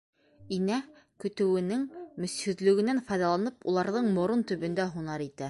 Инә 0.55 0.77
көтөүенең 1.25 1.83
мөсһөҙлөгөнән 2.25 3.03
файҙаланып, 3.11 3.61
уларҙың 3.75 4.13
морон 4.19 4.45
төбөндә 4.55 4.91
һунар 4.97 5.29
итә. 5.31 5.39